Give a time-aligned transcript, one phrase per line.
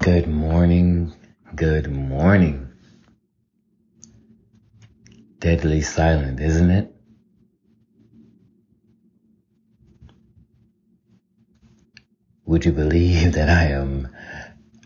[0.00, 1.12] Good morning.
[1.54, 2.72] Good morning.
[5.38, 6.94] Deadly silent, isn't it?
[12.46, 14.08] Would you believe that I am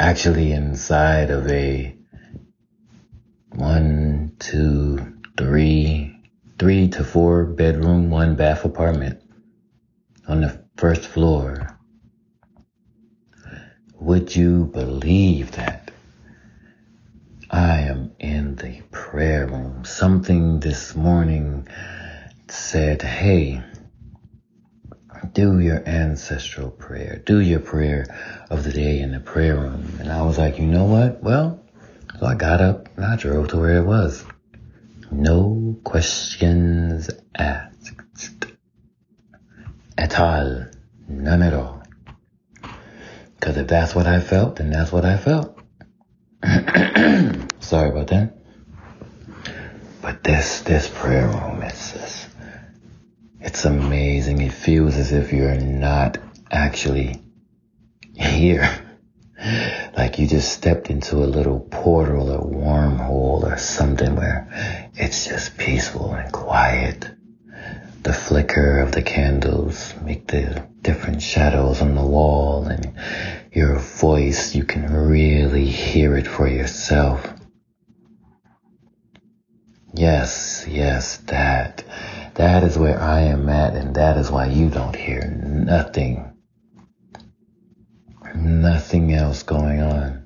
[0.00, 1.96] actually inside of a
[3.54, 6.24] one, two, three,
[6.58, 9.22] three to four bedroom, one bath apartment
[10.26, 11.73] on the first floor?
[14.00, 15.90] Would you believe that?
[17.50, 19.84] I am in the prayer room.
[19.84, 21.68] Something this morning
[22.48, 23.62] said, hey,
[25.32, 27.22] do your ancestral prayer.
[27.24, 28.06] Do your prayer
[28.50, 29.98] of the day in the prayer room.
[30.00, 31.22] And I was like, you know what?
[31.22, 31.64] Well,
[32.18, 34.24] so I got up and I drove to where it was.
[35.10, 37.92] No questions asked.
[39.96, 40.66] At all.
[41.08, 41.73] None at all.
[43.44, 45.58] Cause if that's what I felt, then that's what I felt.
[47.60, 48.38] Sorry about that.
[50.00, 52.28] But this, this prayer room, it's just,
[53.40, 54.40] it's amazing.
[54.40, 56.16] It feels as if you're not
[56.50, 57.20] actually
[58.16, 58.80] here.
[59.94, 64.48] Like you just stepped into a little portal or wormhole or something where
[64.94, 67.10] it's just peaceful and quiet.
[68.04, 72.92] The flicker of the candles make the different shadows on the wall and
[73.50, 77.32] your voice, you can really hear it for yourself.
[79.94, 81.82] Yes, yes, that.
[82.34, 86.30] That is where I am at and that is why you don't hear nothing.
[88.34, 90.23] Nothing else going on.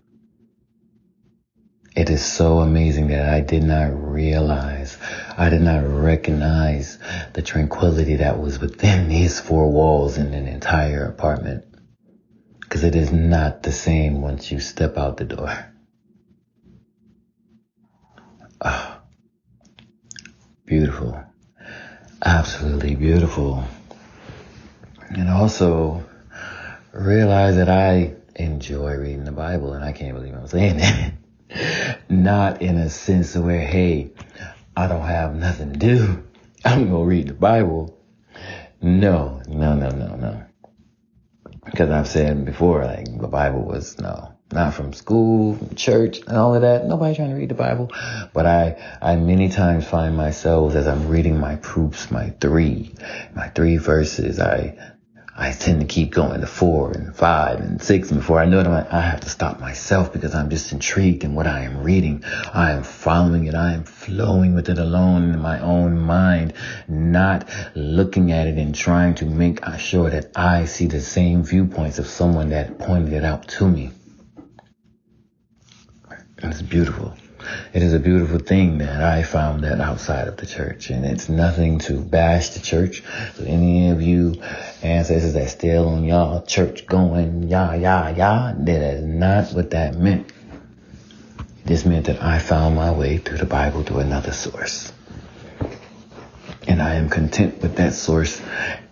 [1.96, 4.98] It is so amazing that I did not realize,
[5.36, 6.98] I did not recognize
[7.32, 11.64] the tranquility that was within these four walls in an entire apartment.
[12.68, 15.72] Cause it is not the same once you step out the door.
[18.60, 19.00] Ah,
[20.66, 21.24] beautiful.
[22.22, 23.64] Absolutely beautiful.
[25.08, 26.04] And also
[26.92, 31.12] realize that I enjoy reading the Bible and I can't believe I'm saying that.
[32.08, 34.10] Not in a sense where, hey,
[34.76, 36.24] I don't have nothing to do.
[36.64, 37.98] I'm going to read the Bible.
[38.80, 40.44] No, no, no, no, no.
[41.64, 46.54] Because I've said before, like, the Bible was, no, not from school, church, and all
[46.54, 46.86] of that.
[46.86, 47.90] Nobody trying to read the Bible.
[48.32, 52.94] But I, I many times find myself as I'm reading my proofs, my three,
[53.34, 54.78] my three verses, I,
[55.40, 58.10] I tend to keep going to four and five and six.
[58.10, 61.22] And before I know it, like, i have to stop myself because I'm just intrigued
[61.22, 62.24] in what I am reading.
[62.52, 63.54] I am following it.
[63.54, 66.54] I am flowing with it alone in my own mind,
[66.88, 72.00] not looking at it and trying to make sure that I see the same viewpoints
[72.00, 73.92] of someone that pointed it out to me.
[76.42, 77.14] And it's beautiful.
[77.74, 80.88] It is a beautiful thing that I found that outside of the church.
[80.88, 83.02] And it's nothing to bash the church.
[83.34, 84.40] So any of you
[84.82, 89.96] ancestors that still on y'all church going, yah, yah, yah, that is not what that
[89.96, 90.32] meant.
[91.64, 94.90] This meant that I found my way through the Bible to another source.
[96.66, 98.40] And I am content with that source.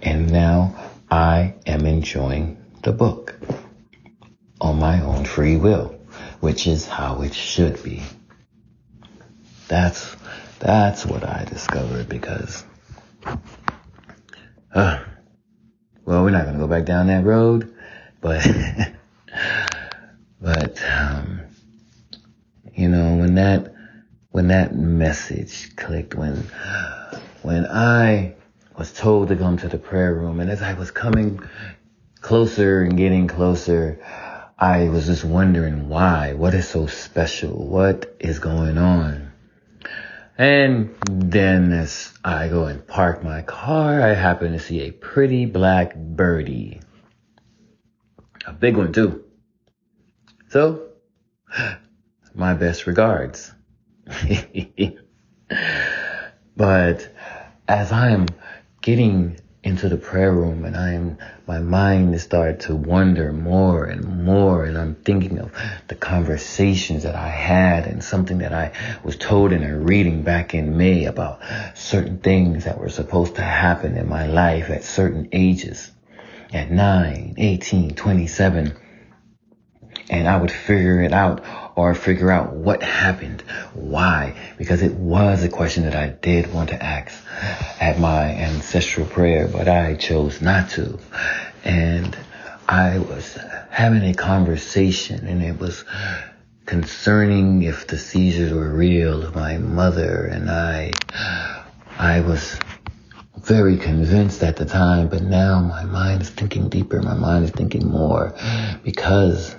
[0.03, 0.75] And now
[1.11, 3.37] I am enjoying the book
[4.61, 5.99] on my own free will,
[6.41, 8.03] which is how it should be.
[9.69, 10.15] That's,
[10.59, 12.65] that's what I discovered because,
[14.75, 15.03] uh,
[16.05, 17.75] well, we're not to go back down that road,
[18.21, 18.47] but,
[20.41, 21.41] but, um,
[22.75, 23.75] you know, when that,
[24.31, 26.47] when that message clicked, when,
[27.43, 28.35] when I
[28.79, 31.41] was told to come to the prayer room and as I was coming
[32.21, 33.99] closer and getting closer,
[34.59, 37.67] I was just wondering why, what is so special?
[37.67, 39.26] What is going on?
[40.39, 45.47] And then as I go and park my car, I happen to see a pretty
[45.47, 46.83] black birdie.
[48.47, 49.25] A big one too.
[50.49, 50.89] So,
[52.35, 53.51] my best regards.
[56.57, 57.09] but
[57.67, 58.27] as I'm
[58.83, 61.19] getting into the prayer room and I'm,
[61.49, 65.51] my mind has started to wonder more and more and I'm thinking of
[65.89, 68.71] the conversations that I had and something that I
[69.03, 71.41] was told in a reading back in May about
[71.75, 75.91] certain things that were supposed to happen in my life at certain ages.
[76.53, 78.73] At 9, 18, 27,
[80.09, 81.45] and I would figure it out
[81.75, 83.43] or figure out what happened.
[83.75, 84.37] Why?
[84.57, 87.13] Because it was a question that I did want to ask
[87.81, 90.99] at my ancestral prayer, but I chose not to.
[91.65, 92.17] And
[92.69, 93.39] I was
[93.71, 95.85] having a conversation and it was
[96.67, 99.25] concerning if the seizures were real.
[99.25, 100.93] Of my mother and I,
[101.99, 102.59] I was
[103.39, 107.01] very convinced at the time, but now my mind is thinking deeper.
[107.03, 108.35] My mind is thinking more
[108.83, 109.56] because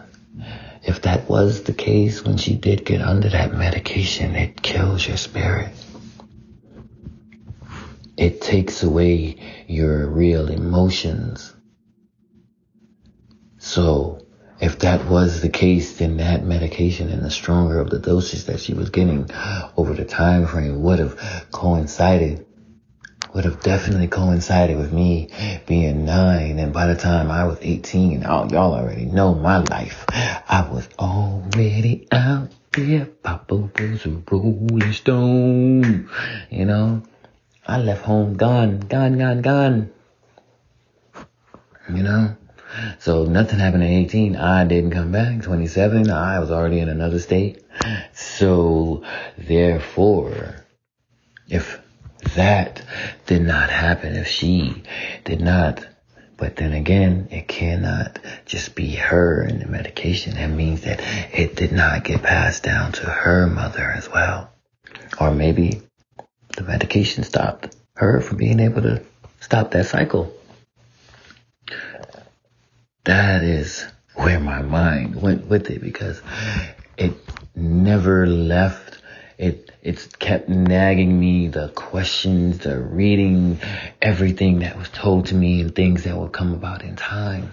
[0.87, 5.17] if that was the case when she did get under that medication, it kills your
[5.17, 5.73] spirit.
[8.15, 9.37] It takes away
[9.67, 11.53] your real emotions.
[13.59, 14.25] So
[14.59, 18.61] if that was the case, then that medication and the stronger of the dosage that
[18.61, 19.29] she was getting
[19.75, 22.46] over the time frame would have coincided,
[23.33, 25.29] would have definitely coincided with me
[25.65, 26.59] being nine.
[26.59, 30.05] And by the time I was 18, oh, y'all already know my life.
[30.09, 33.05] I was already out there.
[33.05, 36.09] Papa was a rolling stone.
[36.49, 37.03] You know,
[37.65, 39.89] I left home gone, gone, gone, gone.
[41.89, 42.35] You know?
[42.99, 44.35] So nothing happened at 18.
[44.35, 45.41] I didn't come back.
[45.41, 47.63] 27, I was already in another state.
[48.13, 49.03] So
[49.37, 50.65] therefore,
[51.47, 51.79] if
[52.37, 52.81] that
[53.25, 54.83] did not happen, if she
[55.23, 55.85] did not,
[56.37, 60.35] but then again, it cannot just be her and the medication.
[60.35, 61.01] That means that
[61.33, 64.49] it did not get passed down to her mother as well.
[65.19, 65.81] Or maybe
[66.55, 69.03] the medication stopped her from being able to
[69.39, 70.33] stop that cycle
[73.07, 73.85] that is
[74.15, 76.21] where my mind went with it because
[76.97, 77.13] it
[77.55, 78.86] never left.
[79.37, 83.59] It, it's kept nagging me the questions, the reading,
[84.01, 87.51] everything that was told to me and things that would come about in time.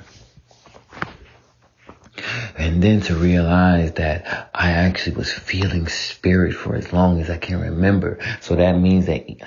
[2.57, 7.37] And then to realize that I actually was feeling spirit for as long as I
[7.37, 8.19] can remember.
[8.41, 9.27] So that means that,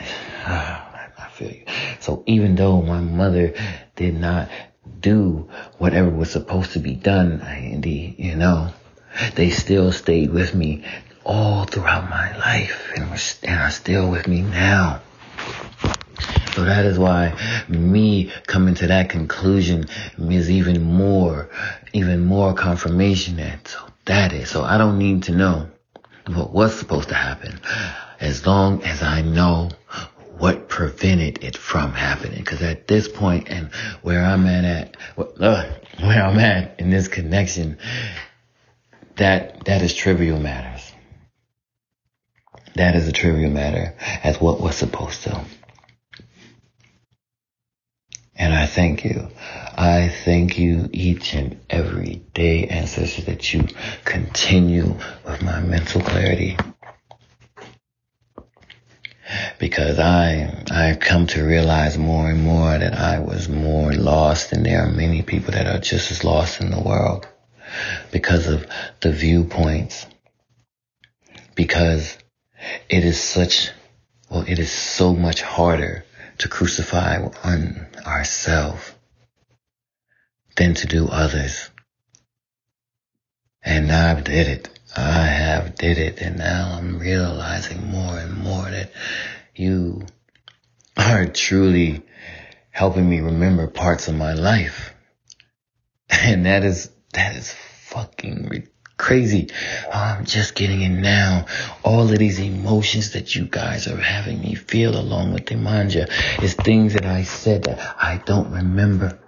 [0.45, 1.66] I feel you.
[2.01, 3.56] So even though my mother
[3.95, 4.50] did not
[5.00, 5.50] do
[5.80, 8.74] whatever was supposed to be done, Andy, you know,
[9.33, 10.83] they still stayed with me
[11.28, 15.02] all throughout my life and, are still with me now.
[16.54, 17.38] So that is why
[17.68, 19.86] me coming to that conclusion
[20.18, 21.50] is even more,
[21.94, 24.50] even more confirmation that so that is.
[24.50, 25.70] So I don't need to know
[26.28, 27.60] what was supposed to happen
[28.20, 29.70] as long as I know
[30.38, 32.44] what prevented it from happening.
[32.44, 33.72] Cause at this point and
[34.02, 35.70] where I'm at, at uh,
[36.00, 37.78] where I'm at in this connection,
[39.18, 40.77] that, that is trivial matters.
[42.78, 45.42] That is a trivial matter as what was supposed to.
[48.36, 49.30] And I thank you.
[49.76, 53.66] I thank you each and every day, ancestors, that you
[54.06, 54.96] continue
[55.26, 56.56] with my mental clarity
[59.60, 64.64] because I I've come to realize more and more that I was more lost and
[64.64, 67.28] there are many people that are just as lost in the world
[68.12, 68.68] because of
[69.02, 70.06] the viewpoints
[71.56, 72.18] because
[72.89, 73.71] it is such
[74.30, 76.06] well it is so much harder
[76.39, 78.94] to crucify on ourselves
[80.57, 81.69] than to do others.
[83.63, 84.69] And I've did it.
[84.95, 86.21] I have did it.
[86.21, 88.92] And now I'm realizing more and more that
[89.56, 90.06] you
[90.98, 92.01] are truly
[92.71, 94.94] helping me remember parts of my life.
[96.09, 98.48] And that is, that is fucking
[98.98, 99.50] crazy.
[99.94, 101.45] I'm just getting in now.
[101.83, 106.10] All of these emotions that you guys are having me feel along with Yemanja
[106.44, 109.19] is things that I said that I don't remember.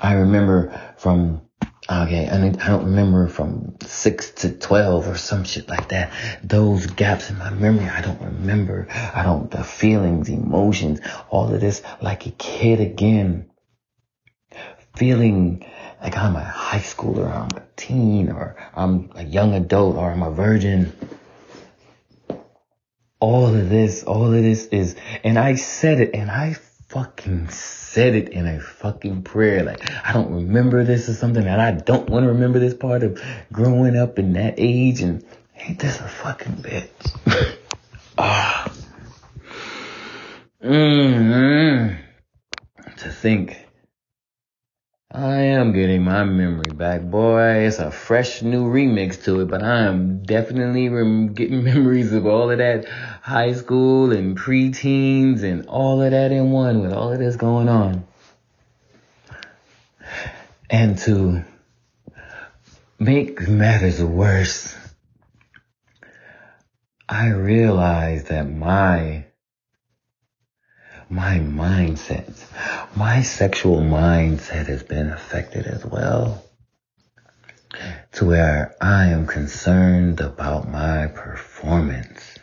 [0.00, 1.44] I remember from
[1.90, 6.12] Okay, I don't remember from six to 12 or some shit like that.
[6.42, 8.88] Those gaps in my memory, I don't remember.
[8.90, 13.50] I don't, the feelings, emotions, all of this like a kid again.
[14.96, 15.66] Feeling
[16.04, 20.22] like I'm a high schooler, I'm a teen, or I'm a young adult, or I'm
[20.22, 20.92] a virgin.
[23.18, 26.56] All of this, all of this is, and I said it, and I
[26.88, 29.64] fucking said it in a fucking prayer.
[29.64, 33.02] Like, I don't remember this or something and I don't want to remember this part
[33.02, 33.20] of
[33.50, 35.24] growing up in that age and
[35.56, 37.56] ain't this a fucking bitch?
[38.18, 38.72] ah.
[40.62, 42.00] mm-hmm.
[42.96, 43.63] To think
[45.14, 47.66] I am getting my memory back, boy.
[47.66, 52.26] It's a fresh new remix to it, but I am definitely rem- getting memories of
[52.26, 52.88] all of that
[53.22, 57.68] high school and preteens and all of that in one with all of this going
[57.68, 58.04] on.
[60.68, 61.44] And to
[62.98, 64.76] make matters worse,
[67.08, 69.26] I realized that my
[71.14, 72.44] my mindset,
[72.96, 76.44] my sexual mindset has been affected as well.
[78.14, 82.36] To where I am concerned about my performance.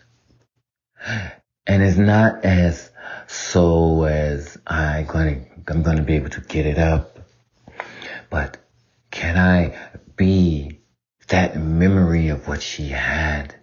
[1.68, 2.90] And it's not as
[3.28, 7.20] so as I to, I'm going to be able to get it up.
[8.30, 8.58] But
[9.10, 9.78] can I
[10.16, 10.80] be
[11.28, 13.54] that memory of what she had?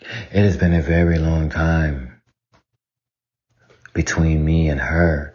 [0.00, 2.13] It has been a very long time
[3.94, 5.34] between me and her.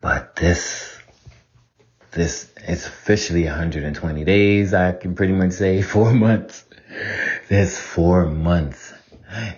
[0.00, 0.98] But this,
[2.10, 4.74] this, is officially 120 days.
[4.74, 6.64] I can pretty much say four months.
[7.48, 8.92] This four months.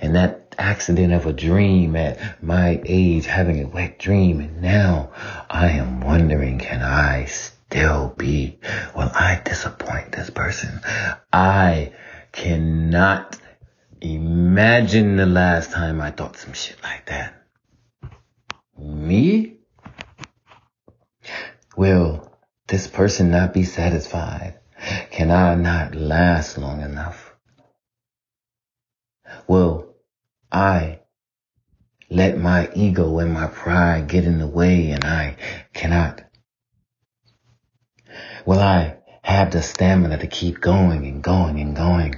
[0.00, 4.40] And that accident of a dream at my age, having a wet dream.
[4.40, 5.10] And now
[5.48, 8.58] I am wondering, can I still be,
[8.94, 10.80] will I disappoint this person?
[11.32, 11.92] I
[12.32, 13.38] cannot
[14.00, 17.34] imagine the last time I thought some shit like that.
[18.78, 19.56] Me?
[21.76, 22.32] Will
[22.68, 24.58] this person not be satisfied?
[25.10, 27.34] Can I not last long enough?
[29.48, 29.94] Will
[30.52, 31.00] I
[32.10, 35.36] let my ego and my pride get in the way and I
[35.74, 36.22] cannot?
[38.46, 42.14] Will I have the stamina to keep going and going and going?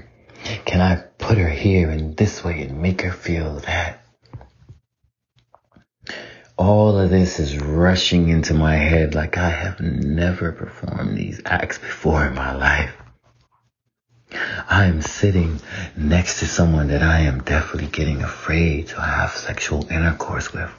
[0.64, 4.04] Can I put her here in this way and make her feel that?
[6.60, 11.78] All of this is rushing into my head like I have never performed these acts
[11.78, 12.94] before in my life.
[14.68, 15.58] I am sitting
[15.96, 20.70] next to someone that I am definitely getting afraid to have sexual intercourse with.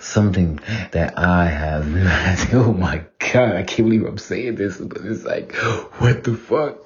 [0.00, 0.60] Something
[0.90, 1.86] that I have
[2.52, 5.56] oh my god, I can't believe I'm saying this, but it's like,
[5.96, 6.76] what the fuck?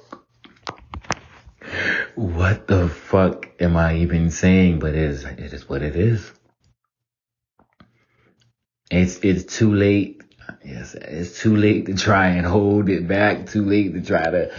[2.15, 4.79] What the fuck am I even saying?
[4.79, 6.31] But it is, it is what it is.
[8.89, 10.23] It's it's too late.
[10.63, 13.47] Yes, it's too late to try and hold it back.
[13.47, 14.51] Too late to try to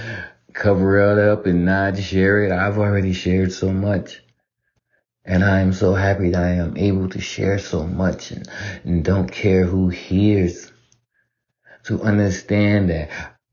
[0.53, 2.53] cover it up and not share it.
[2.53, 4.21] I've already shared so much.
[5.25, 8.49] And I am so happy that I am able to share so much and,
[8.85, 10.73] and don't care who hears.
[11.85, 13.11] To understand that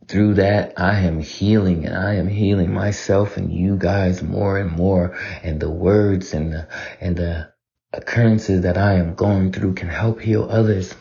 [0.08, 4.72] through that I am healing and I am healing myself and you guys more and
[4.72, 6.67] more and the words and the
[7.00, 7.53] and the
[7.97, 10.93] occurrences that I am going through can help heal others.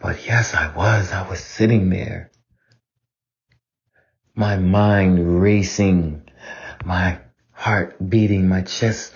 [0.00, 1.12] But yes, I was.
[1.12, 2.30] I was sitting there.
[4.34, 6.22] My mind racing,
[6.84, 7.18] my
[7.52, 9.12] heart beating, my chest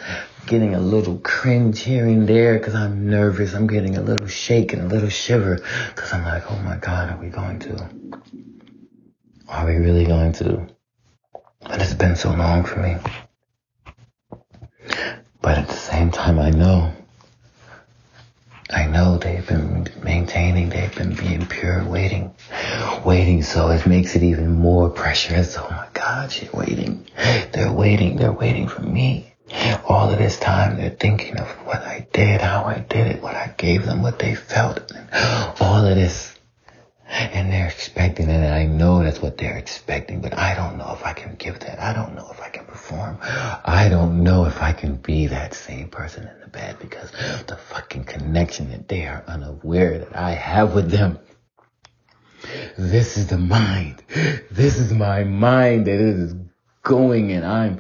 [0.47, 3.55] getting a little cringe here and there because I'm nervous.
[3.55, 5.57] I'm getting a little shake and a little shiver
[5.95, 7.89] because I'm like, oh my God, are we going to?
[9.49, 10.67] Are we really going to?
[11.63, 12.97] And it's been so long for me.
[15.45, 16.91] But at the same time, I know,
[18.71, 22.35] I know they've been maintaining, they've been being pure, waiting,
[23.05, 23.43] waiting.
[23.43, 25.59] So it makes it even more precious.
[25.59, 27.07] Oh my God, she's waiting.
[27.53, 28.17] They're waiting.
[28.17, 29.35] They're waiting for me.
[29.87, 33.35] All of this time, they're thinking of what I did, how I did it, what
[33.35, 34.91] I gave them, what they felt.
[35.61, 36.34] All of this
[37.15, 40.93] and they're expecting it, and I know that's what they're expecting, but I don't know
[40.95, 41.79] if I can give that.
[41.79, 43.19] I don't know if I can perform.
[43.23, 47.13] I don't know if I can be that same person in the bed because
[47.47, 51.19] the fucking connection that they are unaware that I have with them.
[52.77, 54.03] This is the mind.
[54.51, 56.35] This is my mind that is
[56.83, 57.79] going and I'm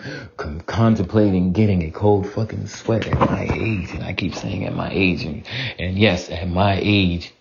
[0.66, 3.90] contemplating getting a cold fucking sweat at my age.
[3.90, 5.24] And I keep saying at my age.
[5.24, 5.44] And,
[5.78, 7.34] and yes, at my age,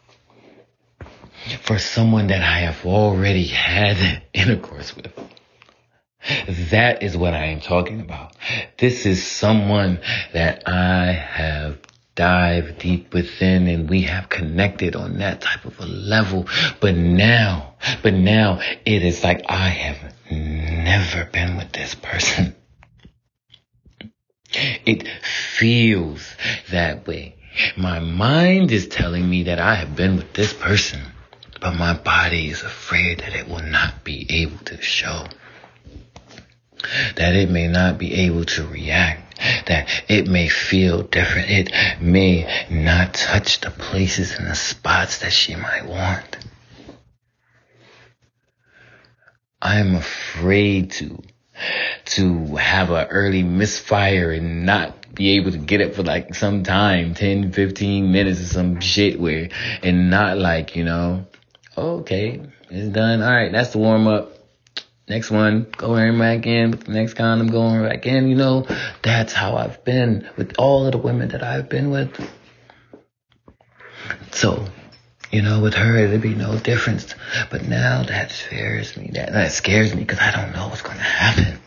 [1.62, 5.12] for someone that I have already had intercourse with.
[6.72, 8.36] That is what I am talking about.
[8.78, 10.00] This is someone
[10.32, 11.80] that I have
[12.16, 16.48] dived deep within and we have connected on that type of a level.
[16.80, 22.56] But now, but now it is like I have never been with this person.
[24.86, 25.08] It
[25.58, 26.36] feels
[26.72, 27.36] that way.
[27.76, 31.02] My mind is telling me that I have been with this person
[31.64, 35.26] but my body is afraid that it will not be able to show.
[37.16, 39.40] That it may not be able to react.
[39.68, 41.50] That it may feel different.
[41.50, 46.38] It may not touch the places and the spots that she might want.
[49.62, 51.18] I am afraid to
[52.06, 56.64] to have an early misfire and not be able to get it for like some
[56.64, 59.50] time, 10, 15 minutes or some shit where,
[59.82, 61.26] and not like, you know,
[61.78, 63.22] okay, it's done.
[63.22, 64.32] All right, that's the warm up.
[65.08, 68.68] next one, going back in, with the next condom going back in, you know,
[69.02, 72.10] that's how I've been with all of the women that I've been with.
[74.32, 74.66] So,
[75.32, 77.16] you know, with her, it'd be no difference.
[77.50, 79.12] But now that scares me.
[79.14, 81.60] That, that scares me because I don't know what's going to happen.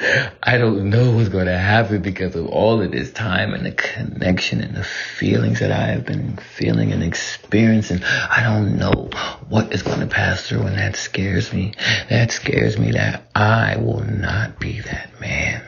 [0.00, 3.72] I don't know what's going to happen because of all of this time and the
[3.72, 8.02] connection and the feelings that I have been feeling and experiencing.
[8.04, 9.10] I don't know
[9.48, 11.74] what is going to pass through and that scares me.
[12.10, 15.64] That scares me that I will not be that man.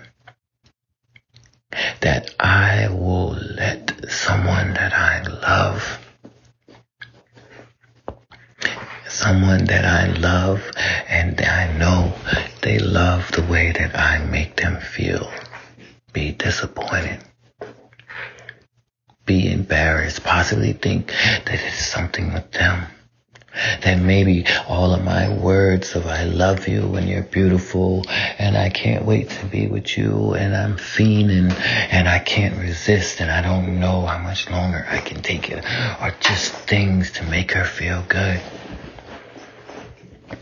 [2.00, 5.99] That I will let someone that I love
[9.10, 10.62] someone that I love
[11.08, 12.14] and I know
[12.62, 15.30] they love the way that I make them feel.
[16.12, 17.18] Be disappointed.
[19.26, 20.22] Be embarrassed.
[20.24, 22.86] Possibly think that it's something with them.
[23.82, 28.04] That maybe all of my words of I love you and you're beautiful
[28.38, 31.52] and I can't wait to be with you and I'm fiending
[31.90, 35.64] and I can't resist and I don't know how much longer I can take it
[35.66, 38.40] are just things to make her feel good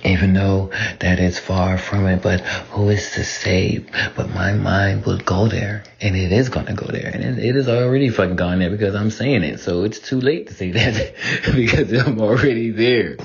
[0.05, 2.23] even though that is far from it.
[2.23, 3.85] But who is to say?
[4.17, 7.69] But my mind will go there, and it is gonna go there, and it is
[7.69, 9.61] already fucking gone there because I'm saying it.
[9.61, 11.15] So it's too late to say that
[11.55, 13.17] because I'm already there.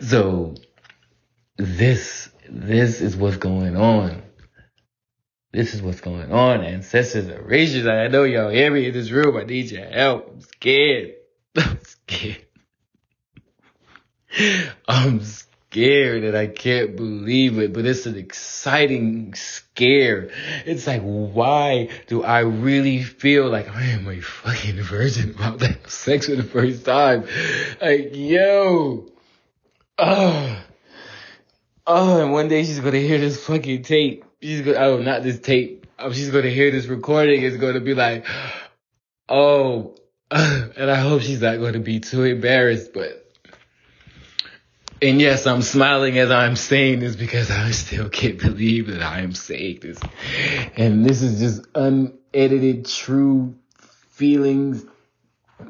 [0.00, 0.54] So
[1.56, 4.22] this this is what's going on.
[5.52, 7.86] This is what's going on, ancestors erasures.
[7.86, 9.36] I know y'all hear me in this room.
[9.36, 10.30] I need your help.
[10.30, 11.14] I'm scared.
[11.56, 12.47] I'm scared.
[14.88, 20.30] I'm scared and I can't believe it, but it's an exciting scare.
[20.64, 25.90] It's like, why do I really feel like I am a fucking virgin about that
[25.90, 27.26] sex for the first time?
[27.80, 29.06] Like, yo,
[29.98, 30.62] oh,
[31.86, 34.24] oh, and one day she's gonna hear this fucking tape.
[34.42, 35.86] She's gonna, oh, not this tape.
[35.98, 37.42] Oh, she's gonna hear this recording.
[37.42, 38.26] It's gonna be like,
[39.28, 39.96] oh,
[40.30, 43.27] and I hope she's not gonna be too embarrassed, but
[45.00, 49.20] and yes, I'm smiling as I'm saying this because I still can't believe that I
[49.20, 49.98] am saying this.
[50.76, 53.56] And this is just unedited, true
[54.10, 54.84] feelings,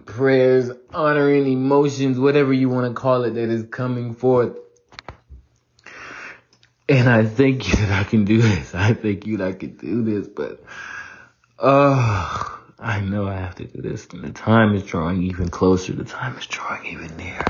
[0.06, 4.56] prayers, honoring emotions, whatever you want to call it, that is coming forth.
[6.88, 8.74] And I thank you that I can do this.
[8.74, 10.64] I thank you that I can do this, but,
[11.58, 12.57] oh.
[12.78, 14.06] I know I have to do this.
[14.12, 15.92] And the time is drawing even closer.
[15.92, 17.44] The time is drawing even near.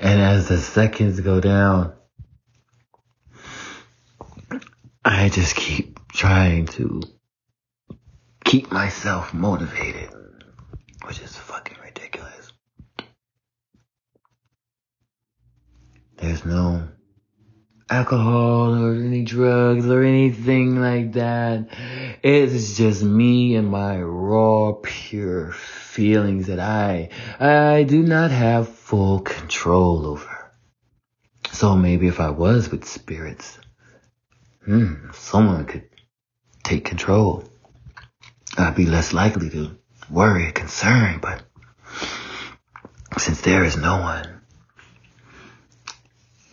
[0.00, 1.94] And as the seconds go down,
[5.04, 7.00] I just keep trying to
[8.44, 10.10] keep myself motivated,
[11.06, 12.52] which is fucking ridiculous.
[16.16, 16.88] There's no
[17.90, 21.68] alcohol or any drugs or anything like that.
[22.22, 27.08] It's just me and my raw, pure feelings that I,
[27.40, 30.52] I do not have full control over.
[31.52, 33.58] So maybe if I was with spirits,
[34.64, 35.88] hmm, someone could
[36.62, 37.44] take control.
[38.56, 39.78] I'd be less likely to
[40.10, 41.42] worry, or concern, but
[43.18, 44.37] since there is no one,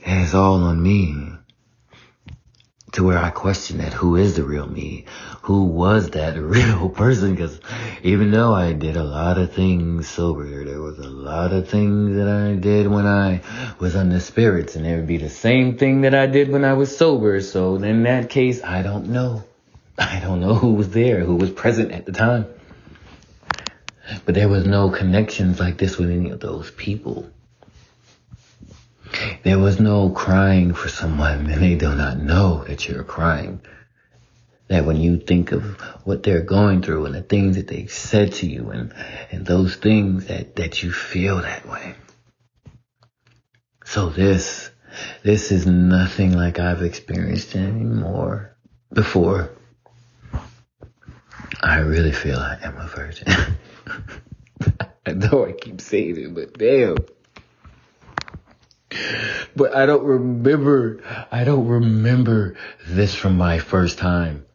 [0.05, 1.31] and it's all on me.
[2.93, 5.05] To where I question that who is the real me?
[5.41, 7.35] Who was that real person?
[7.35, 7.59] Because
[8.03, 12.15] even though I did a lot of things sober, there was a lot of things
[12.15, 13.41] that I did when I
[13.79, 16.73] was under spirits, and it would be the same thing that I did when I
[16.73, 17.41] was sober.
[17.41, 19.43] So in that case, I don't know.
[19.97, 22.45] I don't know who was there, who was present at the time.
[24.23, 27.29] But there was no connections like this with any of those people.
[29.43, 33.61] There was no crying for someone and they do not know that you're crying.
[34.67, 38.33] That when you think of what they're going through and the things that they said
[38.33, 38.93] to you and,
[39.31, 41.95] and those things that, that you feel that way.
[43.85, 44.71] So this,
[45.23, 48.55] this is nothing like I've experienced anymore
[48.91, 49.51] before.
[51.61, 53.27] I really feel I am a virgin.
[55.05, 56.97] I know I keep saying it, but damn
[59.55, 62.55] but I don't remember, I don't remember
[62.87, 64.45] this from my first time.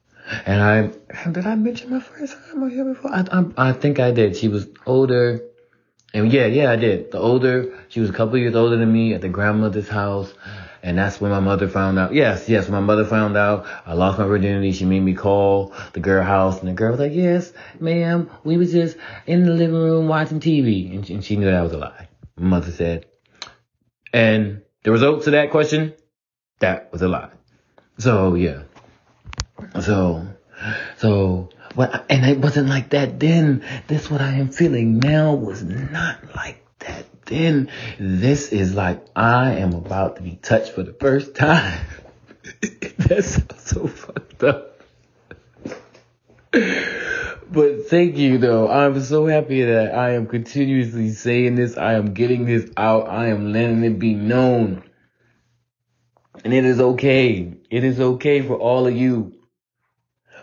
[0.46, 3.12] And I, did I mention my first time on here before?
[3.12, 4.36] I, I, I think I did.
[4.36, 5.42] She was older.
[6.12, 7.10] And yeah, yeah, I did.
[7.10, 10.32] The older, she was a couple years older than me at the grandmother's house.
[10.82, 12.14] And that's when my mother found out.
[12.14, 14.72] Yes, yes, my mother found out I lost my virginity.
[14.72, 18.56] She made me call the girl house and the girl was like, yes, ma'am, we
[18.56, 20.94] was just in the living room watching TV.
[20.94, 22.08] And she, and she knew that was a lie.
[22.36, 23.06] My mother said,
[24.12, 25.94] and the result to that question,
[26.60, 27.30] That was a lie.
[27.98, 28.62] So yeah.
[29.80, 30.26] So,
[30.96, 33.64] so, what, and it wasn't like that then.
[33.88, 37.70] This what I am feeling now was not like that then.
[37.98, 41.80] This is like I am about to be touched for the first time.
[42.98, 43.38] That's
[43.70, 44.79] so fucked up.
[47.52, 48.70] But thank you though.
[48.70, 51.76] I'm so happy that I am continuously saying this.
[51.76, 53.08] I am getting this out.
[53.08, 54.84] I am letting it be known.
[56.44, 57.58] And it is okay.
[57.70, 59.39] It is okay for all of you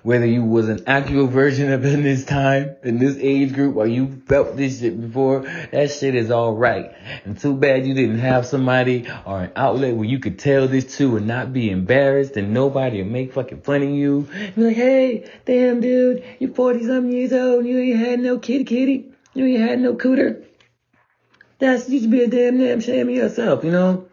[0.08, 3.86] whether you was an actual version of in this time, in this age group, or
[3.86, 6.93] you felt this shit before, that shit is alright.
[7.26, 10.96] And too bad you didn't have somebody or an outlet where you could tell this
[10.96, 14.30] to and not be embarrassed and nobody will make fucking fun of you.
[14.56, 18.39] Be like, hey, damn dude, you're 40 something years old, and you ain't had no
[18.39, 20.46] kitty kitty, you ain't had no cooter.
[21.60, 24.08] That's, you should be a damn damn shame of yourself, you know?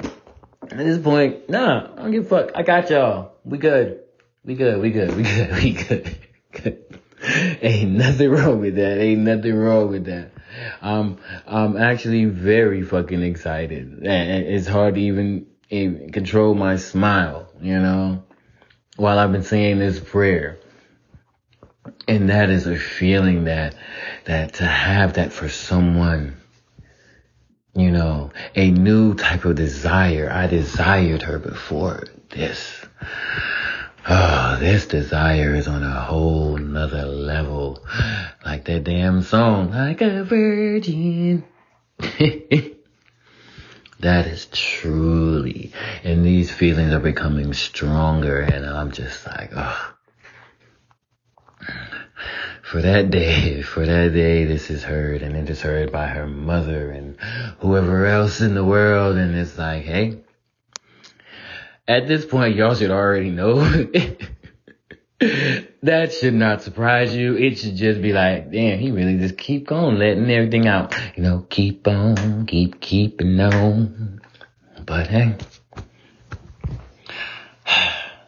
[0.00, 2.50] At this point, nah, I don't give a fuck.
[2.56, 3.34] I got y'all.
[3.44, 4.00] We good.
[4.48, 5.72] We good, we good, we good, we
[6.58, 7.00] good.
[7.60, 8.98] Ain't nothing wrong with that.
[8.98, 10.30] Ain't nothing wrong with that.
[10.80, 13.98] Um, I'm actually very fucking excited.
[14.02, 18.24] It's hard to even, even control my smile, you know,
[18.96, 20.58] while I've been saying this prayer.
[22.08, 23.74] And that is a feeling that,
[24.24, 26.38] that to have that for someone,
[27.74, 30.30] you know, a new type of desire.
[30.32, 32.86] I desired her before this.
[34.10, 37.84] Oh, this desire is on a whole nother level.
[38.42, 41.44] Like that damn song, like a virgin.
[41.98, 42.78] that
[44.00, 45.72] is truly,
[46.04, 49.94] and these feelings are becoming stronger and I'm just like, oh.
[52.62, 56.26] For that day, for that day, this is heard and it is heard by her
[56.26, 57.20] mother and
[57.60, 59.16] whoever else in the world.
[59.16, 60.20] And it's like, hey,
[61.88, 63.56] at this point, y'all should already know.
[65.82, 67.34] that should not surprise you.
[67.34, 70.94] It should just be like, damn, he really just keep on letting everything out.
[71.16, 74.20] You know, keep on, keep keeping on.
[74.84, 75.36] But hey,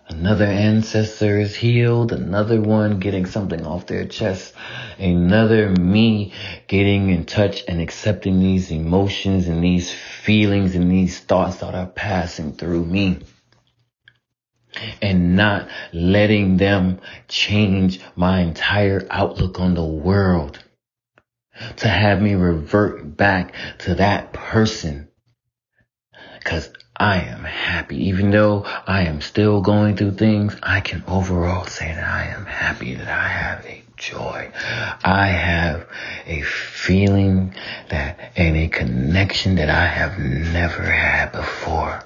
[0.08, 4.54] another ancestor is healed, another one getting something off their chest,
[4.98, 6.32] another me
[6.66, 11.86] getting in touch and accepting these emotions and these feelings and these thoughts that are
[11.86, 13.18] passing through me
[15.02, 20.62] and not letting them change my entire outlook on the world.
[21.78, 25.08] To have me revert back to that person.
[26.42, 28.08] Cause I am happy.
[28.08, 32.44] Even though I am still going through things, I can overall say that I am
[32.44, 34.50] happy, that I have a joy.
[35.02, 35.86] I have
[36.26, 37.54] a feeling
[37.88, 42.04] that and a connection that I have never had before.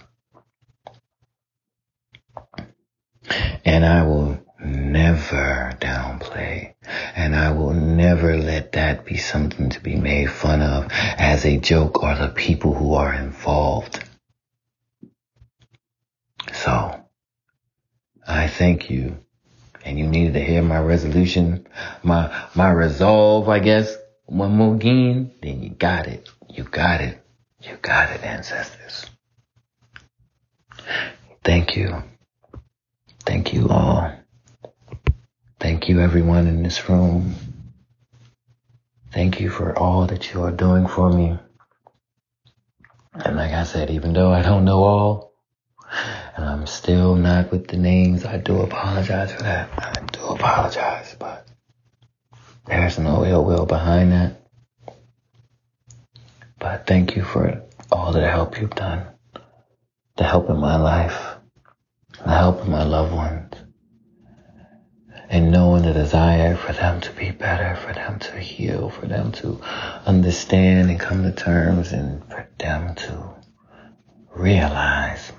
[3.84, 6.72] And I will never downplay.
[7.14, 11.58] And I will never let that be something to be made fun of as a
[11.58, 14.02] joke or the people who are involved.
[16.54, 17.04] So,
[18.26, 19.18] I thank you.
[19.84, 21.66] And you needed to hear my resolution,
[22.02, 23.94] my, my resolve, I guess,
[24.24, 26.30] one more again, then you got it.
[26.48, 27.22] You got it.
[27.60, 29.04] You got it, ancestors.
[31.44, 32.02] Thank you.
[33.24, 34.12] Thank you all.
[35.58, 37.34] Thank you everyone in this room.
[39.12, 41.38] Thank you for all that you are doing for me.
[43.14, 45.34] And like I said, even though I don't know all,
[46.36, 49.70] and I'm still not with the names, I do apologize for that.
[49.78, 51.46] I do apologize, but
[52.66, 54.40] there's no ill will behind that.
[56.58, 59.06] But thank you for all the help you've done,
[60.16, 61.33] the help in my life
[62.24, 63.52] the help of my loved ones,
[65.28, 69.32] and knowing the desire for them to be better, for them to heal, for them
[69.32, 69.60] to
[70.06, 73.34] understand and come to terms, and for them to
[74.34, 75.32] realize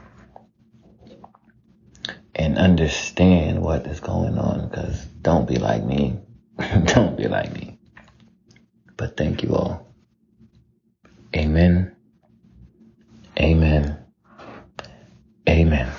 [2.35, 4.67] and understand what is going on.
[4.69, 6.19] Because don't be like me.
[6.85, 7.79] don't be like me.
[8.97, 9.93] But thank you all.
[11.35, 11.95] Amen.
[13.39, 13.97] Amen.
[15.49, 15.91] Amen.